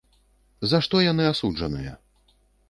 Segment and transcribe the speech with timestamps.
[0.71, 1.93] За што яны асуджаныя?